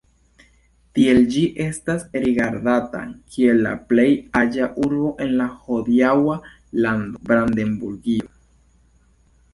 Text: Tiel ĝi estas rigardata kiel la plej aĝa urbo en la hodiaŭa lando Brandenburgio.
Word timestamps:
Tiel 0.97 1.19
ĝi 1.33 1.43
estas 1.65 2.05
rigardata 2.23 3.03
kiel 3.35 3.61
la 3.67 3.75
plej 3.91 4.07
aĝa 4.41 4.71
urbo 4.87 5.13
en 5.27 5.37
la 5.43 5.47
hodiaŭa 5.67 6.39
lando 6.87 7.23
Brandenburgio. 7.31 8.35